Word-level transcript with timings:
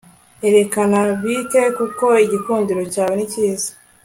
erekana 0.47 0.99
bike 1.21 1.61
gusa 1.77 2.07
igikundiro 2.25 2.83
cyawe 2.93 3.13
ni 3.15 3.25
cyiza 3.31 3.71